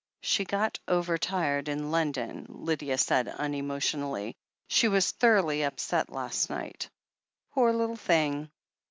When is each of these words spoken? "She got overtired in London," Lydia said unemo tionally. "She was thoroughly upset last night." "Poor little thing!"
"She 0.23 0.45
got 0.45 0.79
overtired 0.87 1.67
in 1.69 1.91
London," 1.91 2.47
Lydia 2.49 2.97
said 2.97 3.27
unemo 3.27 3.77
tionally. 3.77 4.33
"She 4.67 4.87
was 4.87 5.11
thoroughly 5.11 5.61
upset 5.63 6.09
last 6.11 6.49
night." 6.49 6.89
"Poor 7.51 7.71
little 7.71 7.97
thing!" 7.97 8.49